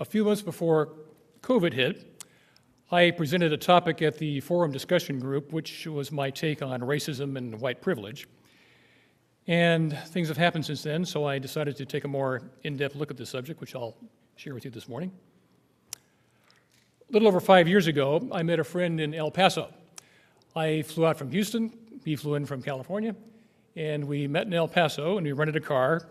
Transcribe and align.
A 0.00 0.04
few 0.04 0.22
months 0.22 0.42
before 0.42 0.90
COVID 1.42 1.72
hit, 1.72 2.22
I 2.92 3.10
presented 3.10 3.52
a 3.52 3.56
topic 3.56 4.00
at 4.00 4.16
the 4.16 4.38
forum 4.38 4.70
discussion 4.70 5.18
group, 5.18 5.52
which 5.52 5.88
was 5.88 6.12
my 6.12 6.30
take 6.30 6.62
on 6.62 6.82
racism 6.82 7.36
and 7.36 7.60
white 7.60 7.82
privilege. 7.82 8.28
And 9.48 9.98
things 10.10 10.28
have 10.28 10.36
happened 10.36 10.64
since 10.64 10.84
then, 10.84 11.04
so 11.04 11.24
I 11.24 11.40
decided 11.40 11.76
to 11.78 11.84
take 11.84 12.04
a 12.04 12.08
more 12.08 12.42
in 12.62 12.76
depth 12.76 12.94
look 12.94 13.10
at 13.10 13.16
this 13.16 13.30
subject, 13.30 13.60
which 13.60 13.74
I'll 13.74 13.96
share 14.36 14.54
with 14.54 14.64
you 14.64 14.70
this 14.70 14.88
morning. 14.88 15.10
A 15.94 17.12
little 17.12 17.26
over 17.26 17.40
five 17.40 17.66
years 17.66 17.88
ago, 17.88 18.28
I 18.30 18.44
met 18.44 18.60
a 18.60 18.64
friend 18.64 19.00
in 19.00 19.14
El 19.14 19.32
Paso. 19.32 19.74
I 20.54 20.82
flew 20.82 21.06
out 21.06 21.16
from 21.16 21.32
Houston, 21.32 21.76
he 22.04 22.14
flew 22.14 22.36
in 22.36 22.46
from 22.46 22.62
California, 22.62 23.16
and 23.74 24.04
we 24.04 24.28
met 24.28 24.46
in 24.46 24.54
El 24.54 24.68
Paso 24.68 25.16
and 25.16 25.26
we 25.26 25.32
rented 25.32 25.56
a 25.56 25.60
car 25.60 26.06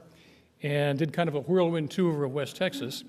and 0.62 1.00
did 1.00 1.14
kind 1.14 1.30
of 1.30 1.36
a 1.36 1.40
whirlwind 1.40 1.90
tour 1.90 2.26
of 2.26 2.34
West 2.34 2.58
Texas. 2.58 3.06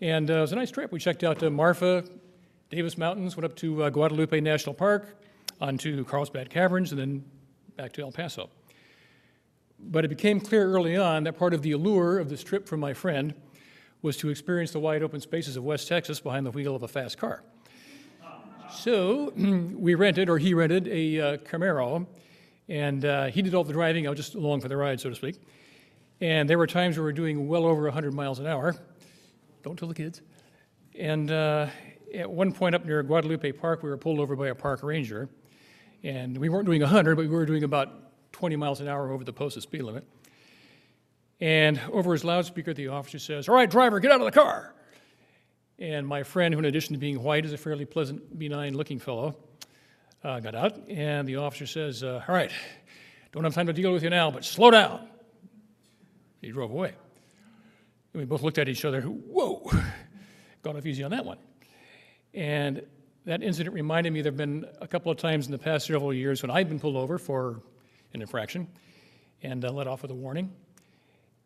And 0.00 0.30
uh, 0.30 0.34
it 0.34 0.40
was 0.42 0.52
a 0.52 0.56
nice 0.56 0.70
trip. 0.70 0.92
We 0.92 1.00
checked 1.00 1.24
out 1.24 1.42
uh, 1.42 1.50
Marfa, 1.50 2.04
Davis 2.70 2.96
Mountains, 2.96 3.36
went 3.36 3.44
up 3.44 3.56
to 3.56 3.82
uh, 3.82 3.90
Guadalupe 3.90 4.40
National 4.40 4.72
Park, 4.72 5.16
onto 5.60 6.04
Carlsbad 6.04 6.50
Caverns, 6.50 6.92
and 6.92 7.00
then 7.00 7.24
back 7.76 7.92
to 7.94 8.02
El 8.02 8.12
Paso. 8.12 8.48
But 9.80 10.04
it 10.04 10.08
became 10.08 10.40
clear 10.40 10.70
early 10.70 10.96
on 10.96 11.24
that 11.24 11.36
part 11.36 11.52
of 11.52 11.62
the 11.62 11.72
allure 11.72 12.18
of 12.18 12.28
this 12.28 12.44
trip 12.44 12.68
from 12.68 12.78
my 12.78 12.94
friend 12.94 13.34
was 14.00 14.16
to 14.18 14.28
experience 14.28 14.70
the 14.70 14.78
wide 14.78 15.02
open 15.02 15.20
spaces 15.20 15.56
of 15.56 15.64
West 15.64 15.88
Texas 15.88 16.20
behind 16.20 16.46
the 16.46 16.52
wheel 16.52 16.76
of 16.76 16.84
a 16.84 16.88
fast 16.88 17.18
car. 17.18 17.42
So 18.70 19.32
we 19.36 19.96
rented, 19.96 20.28
or 20.28 20.38
he 20.38 20.54
rented, 20.54 20.86
a 20.86 21.20
uh, 21.20 21.36
Camaro, 21.38 22.06
and 22.68 23.04
uh, 23.04 23.26
he 23.26 23.42
did 23.42 23.54
all 23.54 23.64
the 23.64 23.72
driving. 23.72 24.06
I 24.06 24.10
was 24.10 24.18
just 24.18 24.36
along 24.36 24.60
for 24.60 24.68
the 24.68 24.76
ride, 24.76 25.00
so 25.00 25.08
to 25.08 25.16
speak. 25.16 25.40
And 26.20 26.48
there 26.48 26.58
were 26.58 26.68
times 26.68 26.96
we 26.96 27.02
were 27.02 27.12
doing 27.12 27.48
well 27.48 27.64
over 27.64 27.82
100 27.82 28.14
miles 28.14 28.38
an 28.38 28.46
hour. 28.46 28.76
Don't 29.62 29.78
tell 29.78 29.88
the 29.88 29.94
kids. 29.94 30.22
And 30.98 31.30
uh, 31.30 31.68
at 32.14 32.30
one 32.30 32.52
point 32.52 32.74
up 32.74 32.84
near 32.84 33.02
Guadalupe 33.02 33.52
Park, 33.52 33.82
we 33.82 33.90
were 33.90 33.96
pulled 33.96 34.20
over 34.20 34.36
by 34.36 34.48
a 34.48 34.54
park 34.54 34.82
ranger. 34.82 35.28
And 36.02 36.38
we 36.38 36.48
weren't 36.48 36.66
doing 36.66 36.80
100, 36.80 37.16
but 37.16 37.22
we 37.22 37.28
were 37.28 37.46
doing 37.46 37.64
about 37.64 38.32
20 38.32 38.56
miles 38.56 38.80
an 38.80 38.88
hour 38.88 39.10
over 39.10 39.24
the 39.24 39.32
posted 39.32 39.62
speed 39.62 39.82
limit. 39.82 40.06
And 41.40 41.80
over 41.92 42.12
his 42.12 42.24
loudspeaker, 42.24 42.74
the 42.74 42.88
officer 42.88 43.18
says, 43.18 43.48
All 43.48 43.54
right, 43.54 43.70
driver, 43.70 44.00
get 44.00 44.10
out 44.10 44.20
of 44.20 44.26
the 44.26 44.32
car. 44.32 44.74
And 45.78 46.06
my 46.06 46.24
friend, 46.24 46.52
who 46.52 46.58
in 46.58 46.64
addition 46.64 46.94
to 46.94 46.98
being 46.98 47.22
white 47.22 47.44
is 47.44 47.52
a 47.52 47.58
fairly 47.58 47.84
pleasant, 47.84 48.36
benign 48.36 48.74
looking 48.74 48.98
fellow, 48.98 49.36
uh, 50.24 50.40
got 50.40 50.54
out. 50.54 50.88
And 50.88 51.28
the 51.28 51.36
officer 51.36 51.66
says, 51.66 52.02
uh, 52.02 52.24
All 52.26 52.34
right, 52.34 52.50
don't 53.32 53.44
have 53.44 53.54
time 53.54 53.66
to 53.66 53.72
deal 53.72 53.92
with 53.92 54.02
you 54.02 54.10
now, 54.10 54.30
but 54.30 54.44
slow 54.44 54.70
down. 54.70 55.08
He 56.40 56.50
drove 56.50 56.70
away. 56.70 56.94
And 58.18 58.26
we 58.26 58.28
both 58.28 58.42
looked 58.42 58.58
at 58.58 58.68
each 58.68 58.84
other, 58.84 59.02
whoa, 59.02 59.70
got 60.62 60.74
off 60.74 60.84
easy 60.84 61.04
on 61.04 61.12
that 61.12 61.24
one. 61.24 61.38
And 62.34 62.82
that 63.26 63.44
incident 63.44 63.72
reminded 63.72 64.12
me 64.12 64.22
there 64.22 64.32
have 64.32 64.36
been 64.36 64.66
a 64.80 64.88
couple 64.88 65.12
of 65.12 65.18
times 65.18 65.46
in 65.46 65.52
the 65.52 65.58
past 65.58 65.86
several 65.86 66.12
years 66.12 66.42
when 66.42 66.50
I've 66.50 66.68
been 66.68 66.80
pulled 66.80 66.96
over 66.96 67.16
for 67.16 67.62
an 68.14 68.20
infraction 68.20 68.66
and 69.44 69.64
uh, 69.64 69.70
let 69.70 69.86
off 69.86 70.02
with 70.02 70.10
a 70.10 70.16
warning. 70.16 70.52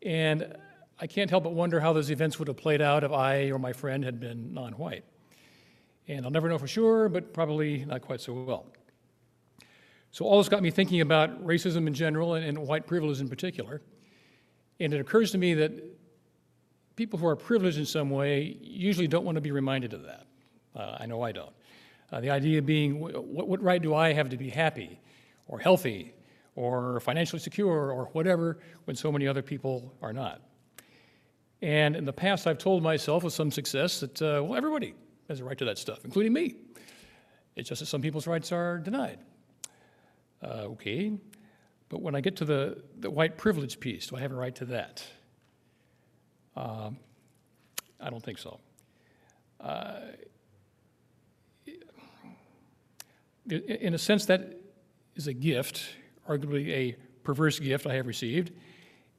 And 0.01 0.51
I 0.99 1.05
can't 1.05 1.29
help 1.29 1.43
but 1.43 1.53
wonder 1.53 1.79
how 1.79 1.93
those 1.93 2.09
events 2.09 2.39
would 2.39 2.47
have 2.47 2.57
played 2.57 2.81
out 2.81 3.03
if 3.03 3.11
I 3.11 3.51
or 3.51 3.59
my 3.59 3.71
friend 3.71 4.03
had 4.03 4.19
been 4.19 4.51
non 4.51 4.73
white. 4.73 5.03
And 6.07 6.25
I'll 6.25 6.31
never 6.31 6.49
know 6.49 6.57
for 6.57 6.67
sure, 6.67 7.07
but 7.07 7.35
probably 7.35 7.85
not 7.85 8.01
quite 8.01 8.19
so 8.19 8.33
well. 8.33 8.65
So, 10.09 10.25
all 10.25 10.39
this 10.39 10.49
got 10.49 10.63
me 10.63 10.71
thinking 10.71 11.01
about 11.01 11.45
racism 11.45 11.85
in 11.85 11.93
general 11.93 12.33
and, 12.33 12.43
and 12.43 12.57
white 12.57 12.87
privilege 12.87 13.21
in 13.21 13.29
particular. 13.29 13.83
And 14.79 14.91
it 14.91 14.99
occurs 14.99 15.31
to 15.33 15.37
me 15.37 15.53
that 15.53 15.93
people 16.95 17.19
who 17.19 17.27
are 17.27 17.35
privileged 17.35 17.77
in 17.77 17.85
some 17.85 18.09
way 18.09 18.57
usually 18.61 19.07
don't 19.07 19.25
want 19.25 19.35
to 19.35 19.41
be 19.41 19.51
reminded 19.51 19.93
of 19.93 20.03
that. 20.03 20.25
Uh, 20.75 20.97
I 20.99 21.05
know 21.05 21.21
I 21.21 21.31
don't. 21.31 21.53
Uh, 22.11 22.19
the 22.19 22.29
idea 22.29 22.61
being, 22.61 22.99
what, 22.99 23.47
what 23.47 23.61
right 23.61 23.81
do 23.81 23.95
I 23.95 24.13
have 24.13 24.29
to 24.29 24.37
be 24.37 24.49
happy 24.49 24.99
or 25.47 25.59
healthy 25.59 26.13
or 26.55 26.99
financially 26.99 27.39
secure 27.39 27.91
or 27.91 28.05
whatever 28.13 28.59
when 28.85 28.95
so 28.95 29.11
many 29.11 29.27
other 29.27 29.41
people 29.41 29.93
are 30.01 30.13
not? 30.13 30.41
And 31.61 31.95
in 31.95 32.05
the 32.05 32.13
past, 32.13 32.45
I've 32.45 32.57
told 32.57 32.83
myself 32.83 33.23
with 33.23 33.33
some 33.33 33.49
success 33.49 34.01
that, 34.01 34.21
uh, 34.21 34.43
well, 34.43 34.55
everybody 34.55 34.93
has 35.29 35.39
a 35.39 35.43
right 35.43 35.57
to 35.57 35.65
that 35.65 35.77
stuff, 35.77 36.03
including 36.03 36.33
me. 36.33 36.55
It's 37.55 37.69
just 37.69 37.79
that 37.79 37.85
some 37.85 38.01
people's 38.01 38.27
rights 38.27 38.51
are 38.51 38.79
denied. 38.79 39.19
Uh, 40.43 40.65
okay, 40.73 41.13
but 41.87 42.01
when 42.01 42.15
I 42.15 42.21
get 42.21 42.35
to 42.37 42.45
the, 42.45 42.83
the 42.99 43.09
white 43.09 43.37
privilege 43.37 43.79
piece, 43.79 44.07
do 44.07 44.17
I 44.17 44.19
have 44.19 44.31
a 44.31 44.35
right 44.35 44.53
to 44.55 44.65
that? 44.65 45.03
Um, 46.55 46.97
I 47.99 48.09
don't 48.09 48.23
think 48.23 48.37
so. 48.37 48.59
Uh, 49.59 49.99
in 53.49 53.93
a 53.93 53.97
sense, 53.97 54.25
that 54.25 54.57
is 55.15 55.27
a 55.27 55.33
gift, 55.33 55.95
arguably 56.27 56.69
a 56.69 56.95
perverse 57.23 57.59
gift 57.59 57.87
I 57.87 57.95
have 57.95 58.07
received. 58.07 58.51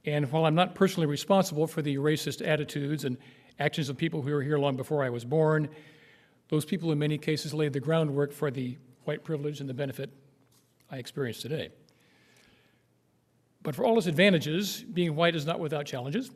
And 0.05 0.31
while 0.31 0.45
I'm 0.45 0.55
not 0.55 0.75
personally 0.75 1.07
responsible 1.07 1.67
for 1.67 1.83
the 1.83 1.97
racist 1.97 2.47
attitudes 2.47 3.05
and 3.05 3.17
actions 3.59 3.89
of 3.89 3.97
people 3.97 4.23
who 4.23 4.33
were 4.33 4.43
here 4.43 4.59
long 4.59 4.77
before 4.77 5.03
I 5.03 5.11
was 5.11 5.25
born, 5.25 5.69
those 6.49 6.65
people 6.65 6.93
in 6.93 6.99
many 6.99 7.17
cases 7.19 7.55
laid 7.55 7.73
the 7.73 7.81
groundwork 7.81 8.33
for 8.33 8.51
the 8.51 8.77
white 9.05 9.25
privilege 9.25 9.61
and 9.61 9.69
the 9.69 9.75
benefit 9.75 10.11
I 10.91 10.99
experience 10.99 11.41
today. 11.41 11.71
But 13.63 13.75
for 13.75 13.85
all 13.85 13.97
its 13.97 14.07
advantages, 14.07 14.83
being 14.83 15.17
white 15.17 15.35
is 15.35 15.47
not 15.47 15.59
without 15.59 15.87
challenges. 15.87 16.31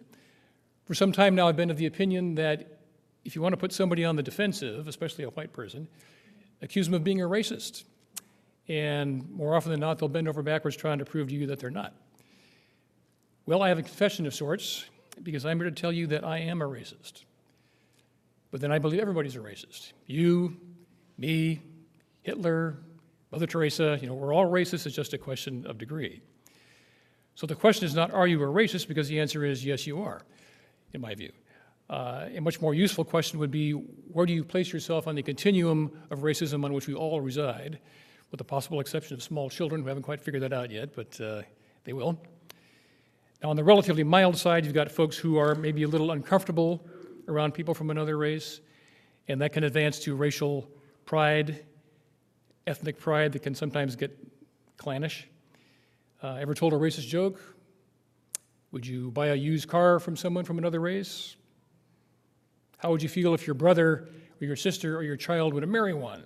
For 0.88 0.94
some 0.94 1.12
time 1.12 1.34
now, 1.34 1.46
I've 1.46 1.56
been 1.56 1.70
of 1.70 1.76
the 1.76 1.84
opinion 1.84 2.36
that 2.36 2.80
if 3.22 3.36
you 3.36 3.42
want 3.42 3.52
to 3.52 3.58
put 3.58 3.74
somebody 3.74 4.06
on 4.06 4.16
the 4.16 4.22
defensive, 4.22 4.88
especially 4.88 5.24
a 5.24 5.28
white 5.28 5.52
person, 5.52 5.86
accuse 6.62 6.86
them 6.86 6.94
of 6.94 7.04
being 7.04 7.20
a 7.20 7.26
racist. 7.26 7.84
And 8.68 9.28
more 9.28 9.54
often 9.54 9.70
than 9.70 9.80
not, 9.80 9.98
they'll 9.98 10.08
bend 10.08 10.28
over 10.28 10.42
backwards 10.42 10.78
trying 10.78 10.98
to 11.00 11.04
prove 11.04 11.28
to 11.28 11.34
you 11.34 11.46
that 11.48 11.58
they're 11.58 11.70
not. 11.70 11.92
Well, 13.44 13.62
I 13.62 13.68
have 13.68 13.78
a 13.78 13.82
confession 13.82 14.24
of 14.24 14.34
sorts 14.34 14.86
because 15.22 15.44
I'm 15.44 15.60
here 15.60 15.68
to 15.68 15.76
tell 15.76 15.92
you 15.92 16.06
that 16.06 16.24
I 16.24 16.38
am 16.38 16.62
a 16.62 16.66
racist. 16.66 17.24
But 18.50 18.62
then 18.62 18.72
I 18.72 18.78
believe 18.78 19.00
everybody's 19.00 19.36
a 19.36 19.40
racist. 19.40 19.92
You, 20.06 20.56
me, 21.18 21.60
Hitler, 22.22 22.78
Mother 23.30 23.46
Teresa, 23.46 23.98
you 24.00 24.06
know, 24.06 24.14
we're 24.14 24.32
all 24.32 24.46
racist. 24.46 24.86
It's 24.86 24.96
just 24.96 25.12
a 25.12 25.18
question 25.18 25.66
of 25.66 25.76
degree. 25.76 26.22
So 27.34 27.46
the 27.46 27.54
question 27.54 27.84
is 27.84 27.94
not, 27.94 28.10
are 28.10 28.26
you 28.26 28.42
a 28.42 28.46
racist? 28.46 28.88
Because 28.88 29.06
the 29.08 29.20
answer 29.20 29.44
is, 29.44 29.66
yes, 29.66 29.86
you 29.86 30.00
are, 30.00 30.22
in 30.92 31.00
my 31.00 31.14
view. 31.14 31.32
Uh, 31.90 32.28
a 32.34 32.40
much 32.40 32.60
more 32.60 32.74
useful 32.74 33.04
question 33.04 33.38
would 33.38 33.50
be, 33.50 33.72
where 33.72 34.26
do 34.26 34.32
you 34.32 34.44
place 34.44 34.72
yourself 34.72 35.06
on 35.06 35.14
the 35.14 35.22
continuum 35.22 35.90
of 36.10 36.20
racism 36.20 36.64
on 36.64 36.72
which 36.72 36.86
we 36.86 36.94
all 36.94 37.20
reside, 37.20 37.78
with 38.30 38.38
the 38.38 38.44
possible 38.44 38.80
exception 38.80 39.14
of 39.14 39.22
small 39.22 39.48
children 39.48 39.80
who 39.80 39.88
haven't 39.88 40.02
quite 40.02 40.20
figured 40.20 40.42
that 40.42 40.52
out 40.52 40.70
yet, 40.70 40.94
but 40.94 41.18
uh, 41.20 41.40
they 41.84 41.94
will. 41.94 42.20
Now, 43.42 43.50
on 43.50 43.56
the 43.56 43.64
relatively 43.64 44.04
mild 44.04 44.36
side, 44.36 44.64
you've 44.64 44.74
got 44.74 44.90
folks 44.90 45.16
who 45.16 45.38
are 45.38 45.54
maybe 45.54 45.84
a 45.84 45.88
little 45.88 46.10
uncomfortable 46.10 46.84
around 47.26 47.54
people 47.54 47.72
from 47.72 47.88
another 47.88 48.18
race, 48.18 48.60
and 49.28 49.40
that 49.40 49.52
can 49.52 49.64
advance 49.64 49.98
to 50.00 50.14
racial 50.14 50.68
pride, 51.06 51.64
ethnic 52.66 52.98
pride 52.98 53.32
that 53.32 53.42
can 53.42 53.54
sometimes 53.54 53.96
get 53.96 54.18
clannish. 54.76 55.26
Uh, 56.22 56.34
ever 56.34 56.52
told 56.52 56.72
a 56.72 56.76
racist 56.76 57.06
joke? 57.06 57.40
Would 58.72 58.86
you 58.86 59.10
buy 59.10 59.28
a 59.28 59.34
used 59.34 59.68
car 59.68 59.98
from 59.98 60.16
someone 60.16 60.44
from 60.44 60.58
another 60.58 60.80
race? 60.80 61.36
How 62.78 62.90
would 62.90 63.02
you 63.02 63.08
feel 63.08 63.34
if 63.34 63.46
your 63.46 63.54
brother 63.54 64.08
or 64.40 64.44
your 64.44 64.56
sister 64.56 64.96
or 64.96 65.02
your 65.02 65.16
child 65.16 65.54
were 65.54 65.60
to 65.60 65.66
marry 65.66 65.94
one? 65.94 66.24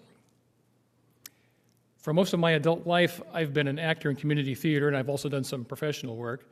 For 1.99 2.13
most 2.13 2.33
of 2.33 2.41
my 2.41 2.53
adult 2.53 2.87
life, 2.87 3.21
I've 3.33 3.55
been 3.55 3.69
an 3.69 3.79
actor 3.79 4.11
in 4.11 4.17
community 4.17 4.57
theater 4.57 4.89
and 4.89 4.97
I've 4.97 5.09
also 5.09 5.29
done 5.29 5.45
some 5.45 5.65
professional 5.65 6.17
work. 6.17 6.51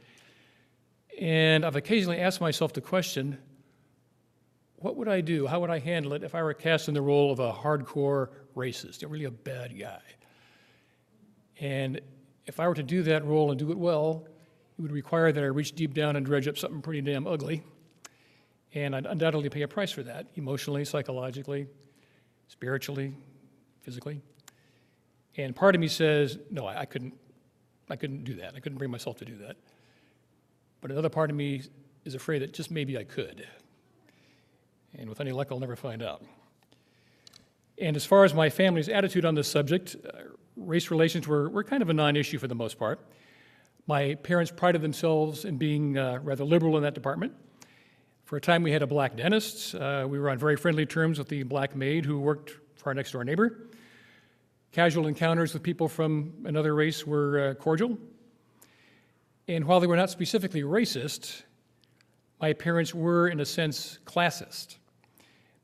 And 1.20 1.64
I've 1.64 1.76
occasionally 1.76 2.18
asked 2.18 2.40
myself 2.40 2.72
the 2.72 2.80
question 2.80 3.38
what 4.76 4.96
would 4.96 5.08
I 5.08 5.20
do? 5.20 5.46
How 5.46 5.60
would 5.60 5.68
I 5.68 5.78
handle 5.78 6.14
it 6.14 6.22
if 6.22 6.34
I 6.34 6.42
were 6.42 6.54
cast 6.54 6.88
in 6.88 6.94
the 6.94 7.02
role 7.02 7.30
of 7.30 7.38
a 7.38 7.52
hardcore 7.52 8.28
racist, 8.56 9.08
really 9.08 9.26
a 9.26 9.30
bad 9.30 9.78
guy? 9.78 10.00
And 11.60 12.00
if 12.46 12.58
I 12.58 12.66
were 12.66 12.74
to 12.74 12.82
do 12.82 13.02
that 13.02 13.22
role 13.26 13.50
and 13.50 13.58
do 13.58 13.70
it 13.72 13.78
well, 13.78 14.24
it 14.80 14.84
would 14.84 14.92
require 14.92 15.30
that 15.30 15.44
I 15.44 15.48
reach 15.48 15.72
deep 15.72 15.92
down 15.92 16.16
and 16.16 16.24
dredge 16.24 16.48
up 16.48 16.56
something 16.56 16.80
pretty 16.80 17.02
damn 17.02 17.26
ugly. 17.26 17.62
And 18.72 18.96
I'd 18.96 19.04
undoubtedly 19.04 19.50
pay 19.50 19.60
a 19.60 19.68
price 19.68 19.92
for 19.92 20.02
that, 20.04 20.28
emotionally, 20.36 20.86
psychologically, 20.86 21.66
spiritually, 22.48 23.12
physically. 23.82 24.22
And 25.36 25.54
part 25.54 25.74
of 25.74 25.82
me 25.82 25.88
says, 25.88 26.38
no, 26.50 26.64
I, 26.64 26.80
I 26.80 26.84
couldn't, 26.86 27.12
I 27.90 27.96
couldn't 27.96 28.24
do 28.24 28.36
that. 28.36 28.54
I 28.56 28.60
couldn't 28.60 28.78
bring 28.78 28.90
myself 28.90 29.18
to 29.18 29.26
do 29.26 29.36
that. 29.46 29.56
But 30.80 30.90
another 30.90 31.10
part 31.10 31.28
of 31.28 31.36
me 31.36 31.60
is 32.06 32.14
afraid 32.14 32.38
that 32.38 32.54
just 32.54 32.70
maybe 32.70 32.96
I 32.96 33.04
could. 33.04 33.46
And 34.96 35.10
with 35.10 35.20
any 35.20 35.32
luck, 35.32 35.48
I'll 35.50 35.60
never 35.60 35.76
find 35.76 36.02
out. 36.02 36.24
And 37.76 37.96
as 37.96 38.06
far 38.06 38.24
as 38.24 38.32
my 38.32 38.48
family's 38.48 38.88
attitude 38.88 39.26
on 39.26 39.34
this 39.34 39.46
subject, 39.46 39.96
uh, 40.06 40.20
race 40.56 40.90
relations 40.90 41.28
were, 41.28 41.50
were 41.50 41.64
kind 41.64 41.82
of 41.82 41.90
a 41.90 41.94
non 41.94 42.16
issue 42.16 42.38
for 42.38 42.48
the 42.48 42.54
most 42.54 42.78
part. 42.78 42.98
My 43.90 44.14
parents 44.14 44.52
prided 44.52 44.82
themselves 44.82 45.44
in 45.44 45.56
being 45.56 45.98
uh, 45.98 46.20
rather 46.22 46.44
liberal 46.44 46.76
in 46.76 46.84
that 46.84 46.94
department. 46.94 47.32
For 48.24 48.36
a 48.36 48.40
time, 48.40 48.62
we 48.62 48.70
had 48.70 48.82
a 48.82 48.86
black 48.86 49.16
dentist. 49.16 49.74
Uh, 49.74 50.06
we 50.08 50.20
were 50.20 50.30
on 50.30 50.38
very 50.38 50.54
friendly 50.54 50.86
terms 50.86 51.18
with 51.18 51.26
the 51.26 51.42
black 51.42 51.74
maid 51.74 52.04
who 52.04 52.20
worked 52.20 52.52
for 52.76 52.90
our 52.90 52.94
next 52.94 53.10
door 53.10 53.24
neighbor. 53.24 53.68
Casual 54.70 55.08
encounters 55.08 55.52
with 55.54 55.64
people 55.64 55.88
from 55.88 56.32
another 56.44 56.72
race 56.72 57.04
were 57.04 57.48
uh, 57.48 57.54
cordial. 57.54 57.98
And 59.48 59.64
while 59.64 59.80
they 59.80 59.88
were 59.88 59.96
not 59.96 60.08
specifically 60.08 60.62
racist, 60.62 61.42
my 62.40 62.52
parents 62.52 62.94
were, 62.94 63.26
in 63.26 63.40
a 63.40 63.44
sense, 63.44 63.98
classist. 64.04 64.76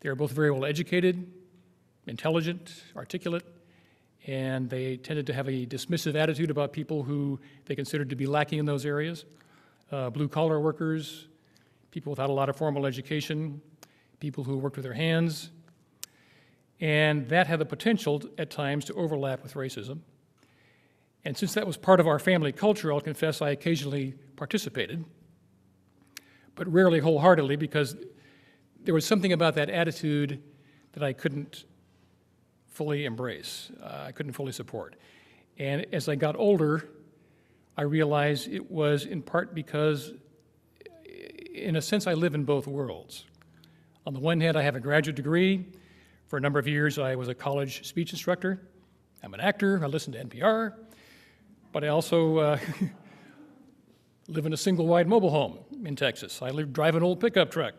They 0.00 0.08
were 0.08 0.16
both 0.16 0.32
very 0.32 0.50
well 0.50 0.64
educated, 0.64 1.32
intelligent, 2.08 2.74
articulate, 2.96 3.44
and 4.26 4.68
they 4.68 4.96
tended 4.96 5.26
to 5.26 5.32
have 5.32 5.48
a 5.48 5.64
dismissive 5.66 6.16
attitude 6.16 6.50
about 6.50 6.72
people 6.72 7.02
who 7.02 7.38
they 7.64 7.74
considered 7.74 8.10
to 8.10 8.16
be 8.16 8.26
lacking 8.26 8.58
in 8.58 8.66
those 8.66 8.84
areas 8.84 9.24
uh, 9.92 10.10
blue 10.10 10.28
collar 10.28 10.60
workers, 10.60 11.28
people 11.90 12.10
without 12.10 12.30
a 12.30 12.32
lot 12.32 12.48
of 12.48 12.56
formal 12.56 12.86
education, 12.86 13.60
people 14.20 14.42
who 14.42 14.56
worked 14.58 14.76
with 14.76 14.84
their 14.84 14.94
hands. 14.94 15.50
And 16.80 17.28
that 17.28 17.46
had 17.46 17.58
the 17.58 17.64
potential 17.66 18.22
at 18.36 18.50
times 18.50 18.84
to 18.86 18.94
overlap 18.94 19.42
with 19.42 19.54
racism. 19.54 20.00
And 21.24 21.36
since 21.36 21.54
that 21.54 21.66
was 21.66 21.76
part 21.76 22.00
of 22.00 22.06
our 22.06 22.18
family 22.18 22.52
culture, 22.52 22.92
I'll 22.92 23.00
confess 23.00 23.40
I 23.40 23.50
occasionally 23.50 24.14
participated, 24.36 25.04
but 26.54 26.70
rarely 26.70 26.98
wholeheartedly 26.98 27.56
because 27.56 27.96
there 28.82 28.94
was 28.94 29.04
something 29.04 29.32
about 29.32 29.54
that 29.54 29.70
attitude 29.70 30.42
that 30.92 31.02
I 31.02 31.12
couldn't 31.12 31.64
fully 32.76 33.06
embrace, 33.06 33.70
uh, 33.82 34.04
I 34.06 34.12
couldn't 34.12 34.34
fully 34.34 34.52
support. 34.52 34.96
And 35.58 35.86
as 35.94 36.10
I 36.10 36.14
got 36.14 36.36
older, 36.36 36.86
I 37.74 37.82
realized 37.82 38.52
it 38.52 38.70
was 38.70 39.06
in 39.06 39.22
part 39.22 39.54
because, 39.54 40.12
in 41.54 41.76
a 41.76 41.80
sense, 41.80 42.06
I 42.06 42.12
live 42.12 42.34
in 42.34 42.44
both 42.44 42.66
worlds. 42.66 43.24
On 44.06 44.12
the 44.12 44.20
one 44.20 44.42
hand, 44.42 44.58
I 44.58 44.62
have 44.62 44.76
a 44.76 44.80
graduate 44.80 45.16
degree. 45.16 45.64
For 46.26 46.36
a 46.36 46.40
number 46.40 46.58
of 46.58 46.68
years, 46.68 46.98
I 46.98 47.16
was 47.16 47.28
a 47.28 47.34
college 47.34 47.88
speech 47.88 48.12
instructor. 48.12 48.60
I'm 49.22 49.32
an 49.32 49.40
actor. 49.40 49.80
I 49.82 49.86
listen 49.86 50.12
to 50.12 50.22
NPR. 50.22 50.74
But 51.72 51.82
I 51.82 51.88
also 51.88 52.38
uh, 52.38 52.58
live 54.28 54.44
in 54.44 54.52
a 54.52 54.56
single 54.56 54.86
wide 54.86 55.08
mobile 55.08 55.30
home 55.30 55.60
in 55.86 55.96
Texas. 55.96 56.42
I 56.42 56.50
live, 56.50 56.74
drive 56.74 56.94
an 56.94 57.02
old 57.02 57.20
pickup 57.20 57.50
truck. 57.50 57.72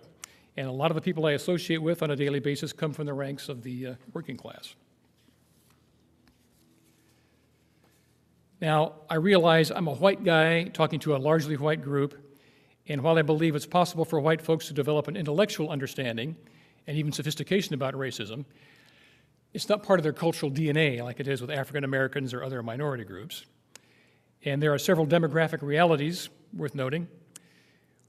And 0.58 0.68
a 0.68 0.72
lot 0.72 0.90
of 0.90 0.96
the 0.96 1.02
people 1.02 1.28
I 1.28 1.34
associate 1.34 1.84
with 1.84 2.02
on 2.02 2.10
a 2.10 2.16
daily 2.16 2.40
basis 2.40 2.74
come 2.74 2.94
from 2.94 3.06
the 3.06 3.14
ranks 3.14 3.48
of 3.48 3.62
the 3.62 3.86
uh, 3.86 3.94
working 4.12 4.38
class. 4.38 4.74
Now, 8.60 8.94
I 9.08 9.16
realize 9.16 9.70
I'm 9.70 9.88
a 9.88 9.94
white 9.94 10.24
guy 10.24 10.64
talking 10.64 11.00
to 11.02 11.16
a 11.16 11.18
largely 11.18 11.58
white 11.58 11.84
group, 11.84 12.16
and 12.88 13.04
while 13.04 13.18
I 13.18 13.22
believe 13.22 13.56
it's 13.56 13.68
possible 13.68 14.04
for 14.04 14.20
white 14.20 14.42
folks 14.42 14.68
to 14.68 14.74
develop 14.74 15.08
an 15.08 15.16
intellectual 15.16 15.70
understanding 15.70 16.36
and 16.88 16.98
even 16.98 17.12
sophistication 17.12 17.76
about 17.76 17.94
racism, 17.94 18.46
it's 19.54 19.70
not 19.70 19.84
part 19.84 20.00
of 20.00 20.04
their 20.04 20.14
cultural 20.14 20.52
DNA 20.52 21.04
like 21.04 21.20
it 21.20 21.28
is 21.28 21.40
with 21.40 21.52
African 21.52 21.84
Americans 21.84 22.34
or 22.34 22.44
other 22.44 22.64
minority 22.64 23.04
groups. 23.04 23.46
And 24.44 24.62
there 24.62 24.74
are 24.74 24.80
several 24.80 25.06
demographic 25.06 25.62
realities 25.62 26.30
worth 26.54 26.74
noting. 26.74 27.08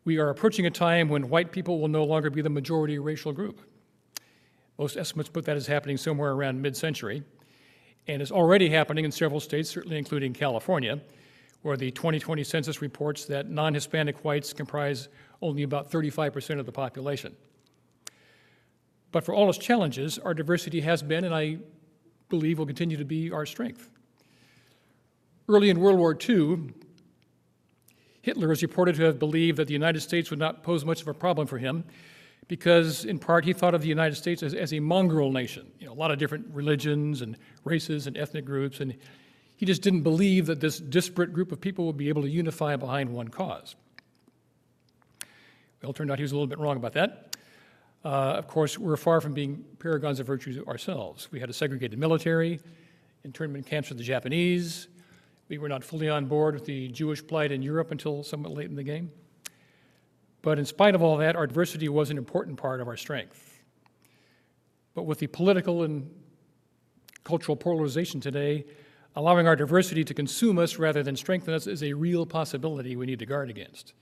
We 0.04 0.18
are 0.18 0.30
approaching 0.30 0.64
a 0.64 0.70
time 0.70 1.10
when 1.10 1.28
white 1.28 1.52
people 1.52 1.78
will 1.78 1.88
no 1.88 2.04
longer 2.04 2.30
be 2.30 2.40
the 2.40 2.48
majority 2.48 2.98
racial 2.98 3.32
group. 3.32 3.60
Most 4.78 4.96
estimates 4.96 5.28
put 5.28 5.44
that 5.44 5.56
as 5.56 5.66
happening 5.66 5.98
somewhere 5.98 6.32
around 6.32 6.62
mid 6.62 6.76
century 6.76 7.22
and 8.08 8.22
is 8.22 8.32
already 8.32 8.70
happening 8.70 9.04
in 9.04 9.12
several 9.12 9.38
states, 9.38 9.68
certainly 9.68 9.98
including 9.98 10.32
California, 10.32 10.98
where 11.62 11.76
the 11.76 11.90
2020 11.90 12.42
census 12.42 12.80
reports 12.80 13.26
that 13.26 13.50
non 13.50 13.74
Hispanic 13.74 14.24
whites 14.24 14.52
comprise 14.52 15.08
only 15.42 15.62
about 15.62 15.90
35% 15.90 16.58
of 16.58 16.66
the 16.66 16.72
population. 16.72 17.36
But 19.12 19.24
for 19.24 19.34
all 19.34 19.48
its 19.48 19.58
challenges, 19.58 20.18
our 20.18 20.34
diversity 20.34 20.80
has 20.80 21.02
been, 21.02 21.24
and 21.24 21.34
I 21.34 21.58
believe 22.28 22.58
will 22.58 22.66
continue 22.66 22.96
to 22.96 23.04
be, 23.04 23.30
our 23.30 23.46
strength. 23.46 23.88
Early 25.48 25.70
in 25.70 25.80
World 25.80 25.98
War 25.98 26.16
II, 26.28 26.74
Hitler 28.20 28.52
is 28.52 28.62
reported 28.62 28.96
to 28.96 29.04
have 29.04 29.18
believed 29.18 29.56
that 29.58 29.66
the 29.66 29.72
United 29.72 30.00
States 30.00 30.28
would 30.30 30.38
not 30.38 30.62
pose 30.62 30.84
much 30.84 31.00
of 31.00 31.08
a 31.08 31.14
problem 31.14 31.46
for 31.46 31.58
him 31.58 31.84
because, 32.48 33.04
in 33.04 33.18
part, 33.18 33.44
he 33.44 33.52
thought 33.52 33.74
of 33.74 33.82
the 33.82 33.88
United 33.88 34.16
States 34.16 34.42
as, 34.42 34.54
as 34.54 34.72
a 34.72 34.80
mongrel 34.80 35.30
nation, 35.30 35.70
you 35.78 35.86
know, 35.86 35.92
a 35.92 35.94
lot 35.94 36.10
of 36.10 36.18
different 36.18 36.46
religions 36.52 37.20
and 37.20 37.36
races 37.64 38.06
and 38.06 38.16
ethnic 38.16 38.44
groups, 38.44 38.80
and 38.80 38.96
he 39.56 39.66
just 39.66 39.82
didn't 39.82 40.02
believe 40.02 40.46
that 40.46 40.60
this 40.60 40.78
disparate 40.78 41.32
group 41.32 41.52
of 41.52 41.60
people 41.60 41.84
would 41.86 41.96
be 41.96 42.08
able 42.08 42.22
to 42.22 42.30
unify 42.30 42.74
behind 42.76 43.10
one 43.10 43.28
cause. 43.28 43.76
Well, 45.82 45.90
it 45.90 45.96
turned 45.96 46.10
out 46.10 46.18
he 46.18 46.22
was 46.22 46.32
a 46.32 46.34
little 46.34 46.48
bit 46.48 46.58
wrong 46.58 46.76
about 46.76 46.94
that. 46.94 47.36
Uh, 48.04 48.08
of 48.08 48.46
course, 48.46 48.78
we're 48.78 48.96
far 48.96 49.20
from 49.20 49.34
being 49.34 49.64
paragons 49.78 50.18
of 50.18 50.26
virtue 50.26 50.64
ourselves. 50.66 51.28
We 51.30 51.40
had 51.40 51.50
a 51.50 51.52
segregated 51.52 51.98
military, 51.98 52.60
internment 53.24 53.66
camps 53.66 53.88
for 53.88 53.94
the 53.94 54.02
Japanese. 54.02 54.88
We 55.48 55.58
were 55.58 55.68
not 55.68 55.84
fully 55.84 56.08
on 56.08 56.26
board 56.26 56.54
with 56.54 56.64
the 56.64 56.88
Jewish 56.88 57.26
plight 57.26 57.52
in 57.52 57.62
Europe 57.62 57.90
until 57.90 58.22
somewhat 58.22 58.52
late 58.52 58.70
in 58.70 58.76
the 58.76 58.82
game. 58.82 59.10
But 60.42 60.58
in 60.58 60.64
spite 60.64 60.94
of 60.94 61.02
all 61.02 61.16
that, 61.18 61.36
our 61.36 61.46
diversity 61.46 61.88
was 61.88 62.10
an 62.10 62.18
important 62.18 62.56
part 62.56 62.80
of 62.80 62.88
our 62.88 62.96
strength. 62.96 63.60
But 64.94 65.02
with 65.04 65.18
the 65.18 65.26
political 65.26 65.82
and 65.82 66.10
cultural 67.24 67.56
polarization 67.56 68.20
today, 68.20 68.64
allowing 69.16 69.46
our 69.46 69.56
diversity 69.56 70.04
to 70.04 70.14
consume 70.14 70.58
us 70.58 70.78
rather 70.78 71.02
than 71.02 71.16
strengthen 71.16 71.54
us 71.54 71.66
is 71.66 71.82
a 71.82 71.92
real 71.92 72.24
possibility 72.24 72.96
we 72.96 73.06
need 73.06 73.18
to 73.18 73.26
guard 73.26 73.50
against. 73.50 73.94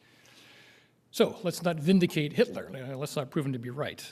So 1.10 1.36
let's 1.42 1.62
not 1.62 1.76
vindicate 1.76 2.34
Hitler. 2.34 2.70
Uh, 2.74 2.96
let's 2.96 3.16
not 3.16 3.30
prove 3.30 3.46
him 3.46 3.52
to 3.54 3.58
be 3.58 3.70
right. 3.70 4.04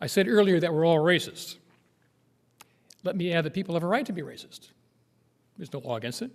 I 0.00 0.06
said 0.06 0.28
earlier 0.28 0.60
that 0.60 0.72
we're 0.72 0.86
all 0.86 0.98
racist. 0.98 1.56
Let 3.04 3.16
me 3.16 3.32
add 3.32 3.44
that 3.44 3.54
people 3.54 3.74
have 3.74 3.82
a 3.82 3.86
right 3.88 4.06
to 4.06 4.12
be 4.12 4.22
racist. 4.22 4.70
There's 5.56 5.72
no 5.72 5.80
law 5.80 5.96
against 5.96 6.22
it. 6.22 6.30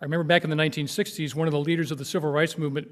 I 0.00 0.04
remember 0.04 0.24
back 0.24 0.44
in 0.44 0.50
the 0.50 0.56
1960s, 0.56 1.34
one 1.34 1.48
of 1.48 1.52
the 1.52 1.60
leaders 1.60 1.90
of 1.90 1.98
the 1.98 2.04
civil 2.04 2.30
rights 2.30 2.58
movement 2.58 2.88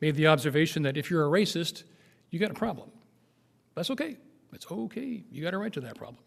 made 0.00 0.16
the 0.16 0.26
observation 0.26 0.82
that 0.82 0.96
if 0.96 1.10
you're 1.10 1.24
a 1.24 1.30
racist, 1.30 1.84
you 2.30 2.38
got 2.38 2.50
a 2.50 2.54
problem. 2.54 2.90
That's 3.74 3.90
okay. 3.90 4.16
It's 4.52 4.70
okay. 4.70 5.22
You 5.30 5.42
got 5.42 5.54
a 5.54 5.58
right 5.58 5.72
to 5.72 5.80
that 5.82 5.96
problem. 5.96 6.18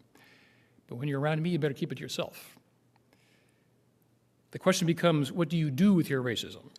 But 0.86 0.96
when 0.96 1.08
you're 1.08 1.20
around 1.20 1.42
me, 1.42 1.50
you 1.50 1.58
better 1.58 1.74
keep 1.74 1.92
it 1.92 1.96
to 1.96 2.00
yourself. 2.00 2.56
The 4.52 4.58
question 4.58 4.86
becomes 4.86 5.32
what 5.32 5.48
do 5.48 5.56
you 5.56 5.70
do 5.70 5.94
with 5.94 6.08
your 6.08 6.22
racism, 6.22 6.70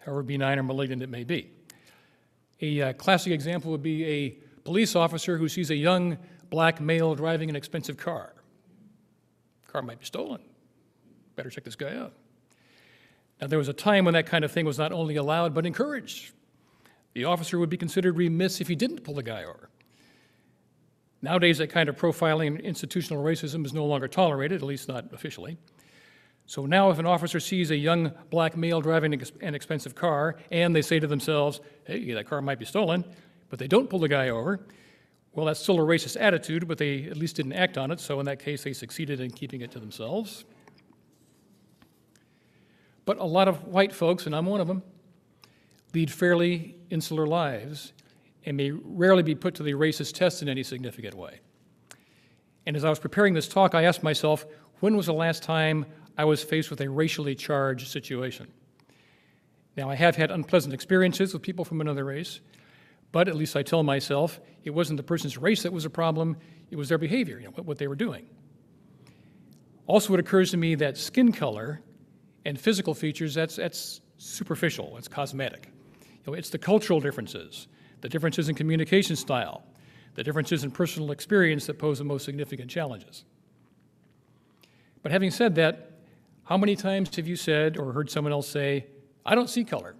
however 0.00 0.22
benign 0.22 0.58
or 0.58 0.62
malignant 0.62 1.02
it 1.02 1.08
may 1.08 1.24
be? 1.24 1.50
A 2.60 2.82
uh, 2.82 2.92
classic 2.94 3.32
example 3.32 3.70
would 3.70 3.82
be 3.82 4.04
a 4.04 4.30
police 4.64 4.96
officer 4.96 5.38
who 5.38 5.48
sees 5.48 5.70
a 5.70 5.76
young 5.76 6.18
black 6.50 6.80
male 6.80 7.14
driving 7.14 7.50
an 7.50 7.56
expensive 7.56 7.96
car. 7.96 8.32
Car 9.68 9.82
might 9.82 9.98
be 9.98 10.04
stolen. 10.04 10.40
Better 11.36 11.50
check 11.50 11.64
this 11.64 11.76
guy 11.76 11.94
out. 11.96 12.12
Now, 13.40 13.46
there 13.46 13.58
was 13.58 13.68
a 13.68 13.72
time 13.72 14.04
when 14.04 14.14
that 14.14 14.26
kind 14.26 14.44
of 14.44 14.50
thing 14.50 14.66
was 14.66 14.78
not 14.78 14.92
only 14.92 15.16
allowed 15.16 15.54
but 15.54 15.66
encouraged. 15.66 16.32
The 17.14 17.24
officer 17.24 17.58
would 17.58 17.70
be 17.70 17.76
considered 17.76 18.16
remiss 18.16 18.60
if 18.60 18.68
he 18.68 18.74
didn't 18.74 19.04
pull 19.04 19.14
the 19.14 19.22
guy 19.22 19.44
over. 19.44 19.70
Nowadays, 21.20 21.58
that 21.58 21.68
kind 21.68 21.88
of 21.88 21.96
profiling 21.96 22.46
and 22.48 22.60
institutional 22.60 23.24
racism 23.24 23.64
is 23.64 23.72
no 23.72 23.84
longer 23.84 24.06
tolerated, 24.06 24.62
at 24.62 24.66
least 24.66 24.88
not 24.88 25.12
officially. 25.12 25.58
So 26.46 26.64
now, 26.64 26.90
if 26.90 26.98
an 26.98 27.06
officer 27.06 27.40
sees 27.40 27.70
a 27.70 27.76
young 27.76 28.12
black 28.30 28.56
male 28.56 28.80
driving 28.80 29.12
an 29.42 29.54
expensive 29.54 29.94
car 29.94 30.36
and 30.50 30.74
they 30.74 30.82
say 30.82 30.98
to 30.98 31.06
themselves, 31.06 31.60
hey, 31.84 32.12
that 32.12 32.26
car 32.26 32.40
might 32.40 32.58
be 32.58 32.64
stolen, 32.64 33.04
but 33.50 33.58
they 33.58 33.68
don't 33.68 33.90
pull 33.90 33.98
the 33.98 34.08
guy 34.08 34.28
over, 34.30 34.60
well, 35.32 35.44
that's 35.46 35.60
still 35.60 35.76
a 35.76 35.82
racist 35.82 36.16
attitude, 36.20 36.66
but 36.66 36.78
they 36.78 37.04
at 37.04 37.16
least 37.16 37.36
didn't 37.36 37.52
act 37.52 37.76
on 37.76 37.90
it, 37.90 38.00
so 38.00 38.18
in 38.18 38.26
that 38.26 38.38
case, 38.38 38.64
they 38.64 38.72
succeeded 38.72 39.20
in 39.20 39.30
keeping 39.30 39.60
it 39.60 39.70
to 39.72 39.78
themselves. 39.78 40.44
But 43.08 43.20
a 43.20 43.24
lot 43.24 43.48
of 43.48 43.64
white 43.64 43.94
folks, 43.94 44.26
and 44.26 44.36
I'm 44.36 44.44
one 44.44 44.60
of 44.60 44.68
them, 44.68 44.82
lead 45.94 46.10
fairly 46.10 46.76
insular 46.90 47.26
lives 47.26 47.94
and 48.44 48.54
may 48.54 48.70
rarely 48.70 49.22
be 49.22 49.34
put 49.34 49.54
to 49.54 49.62
the 49.62 49.72
racist 49.72 50.12
test 50.12 50.42
in 50.42 50.48
any 50.50 50.62
significant 50.62 51.14
way. 51.14 51.40
And 52.66 52.76
as 52.76 52.84
I 52.84 52.90
was 52.90 52.98
preparing 52.98 53.32
this 53.32 53.48
talk, 53.48 53.74
I 53.74 53.84
asked 53.84 54.02
myself, 54.02 54.44
when 54.80 54.94
was 54.94 55.06
the 55.06 55.14
last 55.14 55.42
time 55.42 55.86
I 56.18 56.26
was 56.26 56.44
faced 56.44 56.68
with 56.68 56.82
a 56.82 56.90
racially 56.90 57.34
charged 57.34 57.88
situation? 57.88 58.46
Now, 59.74 59.88
I 59.88 59.94
have 59.94 60.16
had 60.16 60.30
unpleasant 60.30 60.74
experiences 60.74 61.32
with 61.32 61.40
people 61.40 61.64
from 61.64 61.80
another 61.80 62.04
race, 62.04 62.40
but 63.10 63.26
at 63.26 63.36
least 63.36 63.56
I 63.56 63.62
tell 63.62 63.82
myself 63.82 64.38
it 64.64 64.70
wasn't 64.74 64.98
the 64.98 65.02
person's 65.02 65.38
race 65.38 65.62
that 65.62 65.72
was 65.72 65.86
a 65.86 65.90
problem, 65.90 66.36
it 66.70 66.76
was 66.76 66.90
their 66.90 66.98
behavior, 66.98 67.38
you 67.38 67.46
know, 67.46 67.62
what 67.62 67.78
they 67.78 67.88
were 67.88 67.96
doing. 67.96 68.28
Also, 69.86 70.12
it 70.12 70.20
occurs 70.20 70.50
to 70.50 70.58
me 70.58 70.74
that 70.74 70.98
skin 70.98 71.32
color 71.32 71.80
and 72.48 72.58
physical 72.58 72.94
features, 72.94 73.34
that's, 73.34 73.56
that's 73.56 74.00
superficial, 74.16 74.96
it's 74.96 75.08
cosmetic. 75.08 75.68
You 76.02 76.18
know, 76.26 76.34
it's 76.34 76.50
the 76.50 76.58
cultural 76.58 77.00
differences, 77.00 77.68
the 78.00 78.08
differences 78.08 78.48
in 78.48 78.54
communication 78.54 79.16
style, 79.16 79.64
the 80.14 80.24
differences 80.24 80.64
in 80.64 80.70
personal 80.70 81.10
experience 81.10 81.66
that 81.66 81.78
pose 81.78 81.98
the 81.98 82.04
most 82.04 82.24
significant 82.24 82.70
challenges. 82.70 83.24
But 85.02 85.12
having 85.12 85.30
said 85.30 85.54
that, 85.56 85.92
how 86.44 86.56
many 86.56 86.74
times 86.74 87.14
have 87.16 87.28
you 87.28 87.36
said 87.36 87.76
or 87.76 87.92
heard 87.92 88.10
someone 88.10 88.32
else 88.32 88.48
say, 88.48 88.86
I 89.24 89.34
don't 89.34 89.50
see 89.50 89.64
color? 89.64 89.94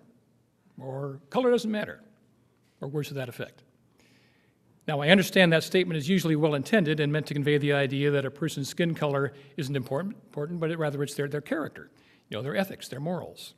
or 0.81 1.19
color 1.31 1.51
doesn't 1.51 1.71
matter, 1.71 2.01
or 2.81 2.89
words 2.89 3.09
to 3.09 3.15
that 3.15 3.29
effect. 3.29 3.65
Now, 4.87 5.01
I 5.01 5.09
understand 5.09 5.53
that 5.53 5.65
statement 5.65 5.99
is 5.99 6.09
usually 6.09 6.37
well 6.37 6.55
intended 6.55 7.01
and 7.01 7.13
meant 7.13 7.27
to 7.27 7.35
convey 7.35 7.59
the 7.59 7.73
idea 7.73 8.11
that 8.11 8.25
a 8.25 8.31
person's 8.31 8.69
skin 8.69 8.95
color 8.95 9.33
isn't 9.57 9.77
important, 9.77 10.17
important 10.27 10.61
but 10.61 10.71
it, 10.71 10.79
rather 10.79 11.03
it's 11.03 11.15
their, 11.15 11.29
their 11.29 11.43
character, 11.43 11.91
you 12.29 12.37
know, 12.37 12.43
their 12.43 12.57
ethics, 12.57 12.89
their 12.89 13.01
morals. 13.01 13.55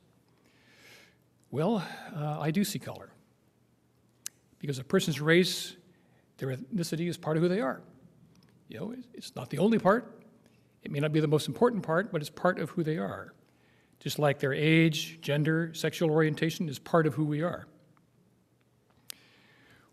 Well, 1.49 1.85
uh, 2.15 2.39
I 2.39 2.51
do 2.51 2.63
see 2.63 2.79
color. 2.79 3.11
Because 4.59 4.79
a 4.79 4.83
person's 4.83 5.19
race, 5.19 5.75
their 6.37 6.55
ethnicity 6.55 7.09
is 7.09 7.17
part 7.17 7.35
of 7.35 7.43
who 7.43 7.49
they 7.49 7.61
are. 7.61 7.81
You 8.69 8.79
know, 8.79 8.95
it's 9.13 9.35
not 9.35 9.49
the 9.49 9.57
only 9.57 9.79
part. 9.79 10.23
It 10.83 10.91
may 10.91 10.99
not 10.99 11.11
be 11.11 11.19
the 11.19 11.27
most 11.27 11.47
important 11.47 11.83
part, 11.83 12.11
but 12.11 12.21
it's 12.21 12.29
part 12.29 12.59
of 12.59 12.69
who 12.71 12.83
they 12.83 12.97
are. 12.97 13.33
Just 13.99 14.17
like 14.17 14.39
their 14.39 14.53
age, 14.53 15.19
gender, 15.21 15.73
sexual 15.73 16.09
orientation 16.09 16.69
is 16.69 16.79
part 16.79 17.05
of 17.05 17.15
who 17.15 17.25
we 17.25 17.41
are. 17.41 17.67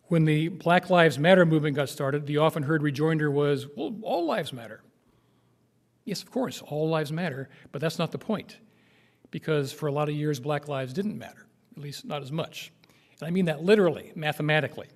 When 0.04 0.25
the 0.25 0.49
Black 0.49 0.88
Lives 0.88 1.18
Matter 1.18 1.44
movement 1.44 1.76
got 1.76 1.90
started, 1.90 2.26
the 2.26 2.38
often 2.38 2.62
heard 2.62 2.82
rejoinder 2.82 3.30
was, 3.30 3.66
well, 3.76 3.94
all 4.02 4.25
lives 4.25 4.52
matter. 4.52 4.80
Yes, 6.04 6.23
of 6.23 6.30
course, 6.30 6.62
all 6.62 6.88
lives 6.88 7.12
matter, 7.12 7.50
but 7.70 7.82
that's 7.82 7.99
not 7.99 8.12
the 8.12 8.18
point. 8.18 8.58
Because 9.30 9.73
for 9.73 9.87
a 9.87 9.92
lot 9.92 10.08
of 10.08 10.14
years, 10.14 10.40
black 10.40 10.68
lives 10.68 10.92
didn't 10.92 11.18
matter, 11.18 11.47
at 11.76 11.82
least 11.82 12.04
not 12.04 12.23
as 12.23 12.32
much. 12.32 12.73
And 13.20 13.26
I 13.28 13.30
mean 13.30 13.47
that 13.47 13.62
literally, 13.62 14.12
mathematically. 14.14 14.88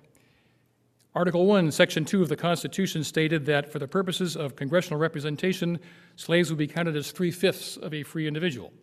Article 1.15 1.45
1, 1.45 1.71
Section 1.71 2.05
2 2.05 2.23
of 2.23 2.29
the 2.29 2.35
Constitution 2.35 3.03
stated 3.03 3.45
that 3.45 3.71
for 3.71 3.77
the 3.77 3.87
purposes 3.87 4.35
of 4.35 4.55
congressional 4.55 4.99
representation, 4.99 5.79
slaves 6.15 6.49
would 6.49 6.57
be 6.57 6.65
counted 6.65 6.95
as 6.95 7.11
three 7.11 7.29
fifths 7.29 7.77
of 7.77 7.93
a 7.93 8.01
free 8.01 8.27
individual. 8.27 8.73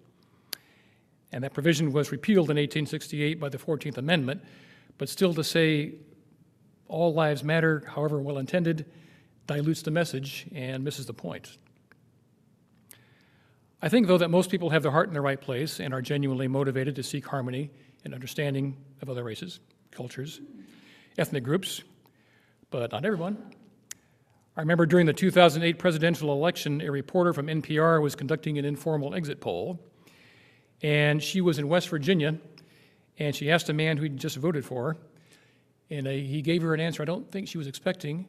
And 1.33 1.43
that 1.43 1.55
provision 1.55 1.93
was 1.93 2.13
repealed 2.13 2.51
in 2.51 2.57
1868 2.57 3.41
by 3.41 3.49
the 3.49 3.59
14th 3.59 3.99
Amendment, 3.99 4.45
but 4.99 5.09
still 5.09 5.35
to 5.35 5.43
say 5.43 5.95
all 6.87 7.13
lives 7.13 7.43
matter, 7.43 7.83
however 7.89 8.21
well 8.21 8.39
intended, 8.39 8.87
dilutes 9.47 9.83
the 9.83 9.91
message 9.91 10.47
and 10.55 10.85
misses 10.85 11.07
the 11.07 11.15
point. 11.15 11.59
I 13.83 13.89
think, 13.89 14.07
though, 14.07 14.19
that 14.19 14.29
most 14.29 14.51
people 14.51 14.71
have 14.71 14.83
their 14.83 14.93
heart 14.93 15.09
in 15.09 15.15
the 15.15 15.23
right 15.23 15.41
place 15.41 15.81
and 15.81 15.95
are 15.95 16.03
genuinely 16.03 16.49
motivated 16.49 16.97
to 16.97 17.03
seek 17.03 17.27
harmony 17.27 17.71
and 18.05 18.13
understanding 18.13 18.77
of 19.01 19.09
other 19.09 19.25
races, 19.25 19.61
cultures, 19.91 20.41
ethnic 21.17 21.45
groups, 21.45 21.83
but 22.71 22.93
not 22.93 23.07
everyone. 23.07 23.39
I 24.57 24.61
remember 24.61 24.85
during 24.85 25.07
the 25.07 25.15
2008 25.15 25.79
presidential 25.79 26.31
election, 26.33 26.83
a 26.83 26.91
reporter 26.91 27.33
from 27.33 27.47
NPR 27.47 28.03
was 28.03 28.15
conducting 28.15 28.59
an 28.59 28.67
informal 28.67 29.15
exit 29.15 29.41
poll, 29.41 29.81
and 30.83 31.23
she 31.23 31.41
was 31.41 31.59
in 31.59 31.67
West 31.67 31.89
Virginia, 31.89 32.37
and 33.19 33.35
she 33.35 33.51
asked 33.51 33.71
a 33.71 33.73
man 33.73 33.97
who 33.97 34.03
would 34.03 34.19
just 34.19 34.37
voted 34.37 34.65
for 34.65 34.89
her, 34.89 34.97
and 35.89 36.07
he 36.07 36.43
gave 36.43 36.61
her 36.61 36.75
an 36.75 36.81
answer 36.81 37.03
I 37.03 37.07
don't 37.07 37.31
think 37.31 37.49
she 37.49 37.57
was 37.57 37.67
expecting. 37.67 38.29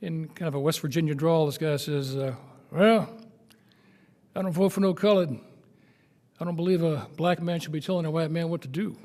In 0.00 0.28
kind 0.28 0.46
of 0.46 0.54
a 0.54 0.60
West 0.60 0.78
Virginia 0.80 1.14
drawl, 1.14 1.46
this 1.46 1.58
guy 1.58 1.76
says, 1.76 2.16
uh, 2.16 2.34
Well, 2.70 3.08
I 4.36 4.42
don't 4.42 4.52
vote 4.52 4.68
for 4.68 4.80
no 4.80 4.92
colored. 4.92 5.30
I 6.38 6.44
don't 6.44 6.56
believe 6.56 6.82
a 6.82 7.08
black 7.16 7.40
man 7.40 7.58
should 7.58 7.72
be 7.72 7.80
telling 7.80 8.04
a 8.04 8.10
white 8.10 8.30
man 8.30 8.50
what 8.50 8.60
to 8.62 8.68
do. 8.68 8.98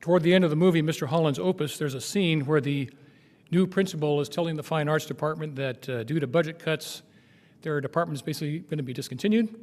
Toward 0.00 0.22
the 0.22 0.32
end 0.32 0.42
of 0.42 0.48
the 0.48 0.56
movie, 0.56 0.80
Mr. 0.80 1.06
Holland's 1.06 1.38
Opus, 1.38 1.76
there's 1.76 1.92
a 1.92 2.00
scene 2.00 2.46
where 2.46 2.62
the 2.62 2.88
new 3.50 3.66
principal 3.66 4.22
is 4.22 4.28
telling 4.30 4.56
the 4.56 4.62
fine 4.62 4.88
arts 4.88 5.04
department 5.04 5.56
that 5.56 5.86
uh, 5.86 6.02
due 6.02 6.18
to 6.18 6.26
budget 6.26 6.58
cuts, 6.58 7.02
their 7.60 7.78
department 7.82 8.16
is 8.16 8.22
basically 8.22 8.60
going 8.60 8.78
to 8.78 8.82
be 8.82 8.94
discontinued. 8.94 9.54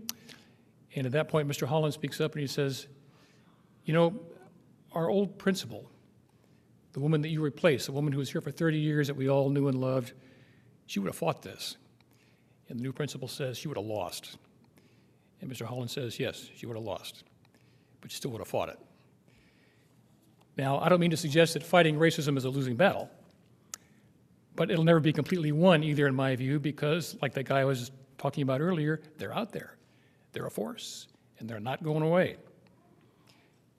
And 0.95 1.07
at 1.07 1.13
that 1.13 1.27
point, 1.27 1.47
Mr. 1.47 1.65
Holland 1.65 1.95
speaks 1.95 2.21
up 2.21 2.33
and 2.33 2.41
he 2.41 2.47
says, 2.47 2.85
You 3.85 3.95
know, 3.95 4.19
our 4.91 5.09
old 5.09 5.39
principal, 5.39 5.89
the 6.93 6.99
woman 6.99 7.21
that 7.21 7.29
you 7.29 7.41
replaced, 7.41 7.87
the 7.87 7.91
woman 7.91 8.13
who 8.13 8.19
was 8.19 8.31
here 8.31 8.41
for 8.41 8.51
30 8.51 8.77
years 8.77 9.07
that 9.07 9.15
we 9.15 9.27
all 9.27 9.49
knew 9.49 9.67
and 9.67 9.81
loved, 9.81 10.13
she 10.85 10.99
would 10.99 11.07
have 11.07 11.17
fought 11.17 11.41
this. 11.41 11.77
And 12.69 12.79
the 12.79 12.83
new 12.83 12.93
principal 12.93 13.27
says 13.27 13.57
she 13.57 13.67
would 13.67 13.77
have 13.77 13.85
lost. 13.85 14.37
And 15.41 15.51
Mr. 15.51 15.65
Holland 15.65 15.91
says, 15.91 16.19
yes, 16.19 16.49
she 16.55 16.65
would 16.65 16.75
have 16.75 16.85
lost, 16.85 17.23
but 18.01 18.11
she 18.11 18.17
still 18.17 18.31
would 18.31 18.39
have 18.39 18.47
fought 18.47 18.69
it. 18.69 18.79
Now, 20.57 20.79
I 20.79 20.89
don't 20.89 20.99
mean 20.99 21.11
to 21.11 21.17
suggest 21.17 21.53
that 21.53 21.63
fighting 21.63 21.97
racism 21.97 22.37
is 22.37 22.45
a 22.45 22.49
losing 22.49 22.75
battle, 22.75 23.09
but 24.55 24.71
it'll 24.71 24.85
never 24.85 25.01
be 25.01 25.11
completely 25.11 25.51
won 25.51 25.83
either, 25.83 26.07
in 26.07 26.15
my 26.15 26.35
view, 26.35 26.59
because, 26.59 27.17
like 27.21 27.33
that 27.33 27.43
guy 27.43 27.59
I 27.59 27.65
was 27.65 27.91
talking 28.17 28.41
about 28.41 28.61
earlier, 28.61 29.01
they're 29.17 29.33
out 29.33 29.51
there. 29.51 29.75
They're 30.31 30.45
a 30.45 30.51
force, 30.51 31.07
and 31.39 31.49
they're 31.49 31.59
not 31.59 31.83
going 31.83 32.03
away. 32.03 32.37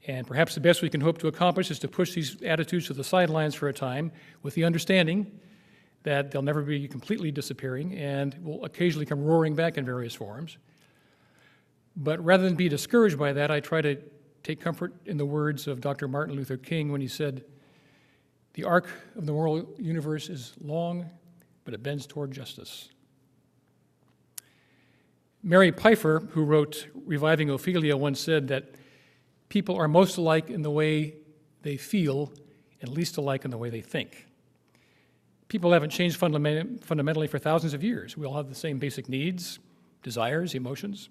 And 0.07 0.27
perhaps 0.27 0.55
the 0.55 0.61
best 0.61 0.83
we 0.83 0.91
can 0.91 1.01
hope 1.01 1.19
to 1.19 1.29
accomplish 1.29 1.71
is 1.71 1.79
to 1.81 1.89
push 1.89 2.13
these 2.15 2.41
attitudes 2.43 2.87
to 2.87 2.93
the 2.93 3.03
sidelines 3.03 3.55
for 3.55 3.69
a 3.69 3.73
time 3.73 4.13
with 4.43 4.55
the 4.55 4.65
understanding 4.65 5.41
that 6.07 6.31
they'll 6.31 6.41
never 6.41 6.63
be 6.63 6.87
completely 6.87 7.33
disappearing 7.33 7.93
and 7.99 8.37
will 8.45 8.65
occasionally 8.65 9.05
come 9.05 9.25
roaring 9.25 9.57
back 9.57 9.77
in 9.77 9.85
various 9.85 10.15
forms. 10.15 10.57
But 11.97 12.25
rather 12.25 12.45
than 12.45 12.55
be 12.55 12.69
discouraged 12.69 13.19
by 13.19 13.33
that, 13.33 13.51
I 13.51 13.59
try 13.59 13.81
to 13.81 13.97
take 14.45 14.61
comfort 14.61 14.95
in 15.05 15.17
the 15.17 15.27
words 15.27 15.67
of 15.67 15.81
Dr. 15.81 16.07
Martin 16.07 16.37
Luther 16.37 16.57
King 16.57 16.93
when 16.93 17.01
he 17.01 17.09
said, 17.09 17.43
The 18.55 18.63
arc 18.63 18.89
of 19.17 19.27
the 19.27 19.33
moral 19.33 19.75
universe 19.79 20.29
is 20.29 20.53
long, 20.61 21.11
but 21.65 21.75
it 21.75 21.83
bends 21.83 22.07
toward 22.07 22.31
justice. 22.31 22.89
Mary 25.43 25.73
Pipher, 25.73 26.29
who 26.31 26.45
wrote 26.45 26.87
Reviving 26.95 27.51
Ophelia, 27.51 27.97
once 27.97 28.21
said 28.21 28.47
that 28.47 28.77
people 29.49 29.75
are 29.75 29.89
most 29.89 30.19
alike 30.19 30.51
in 30.51 30.63
the 30.63 30.71
way 30.71 31.17
they 31.63 31.77
feel 31.77 32.33
and 32.81 32.91
least 32.91 33.17
alike 33.17 33.45
in 33.45 33.51
the 33.51 33.59
way 33.59 33.71
they 33.71 33.81
think. 33.81 34.27
People 35.49 35.73
haven't 35.73 35.91
changed 35.91 36.17
fundamentally 36.17 37.27
for 37.29 37.39
thousands 37.39 37.73
of 37.73 37.85
years. 37.85 38.17
We 38.17 38.27
all 38.27 38.35
have 38.35 38.49
the 38.49 38.55
same 38.55 38.79
basic 38.79 39.09
needs, 39.09 39.61
desires, 40.03 40.55
emotions. 40.55 41.09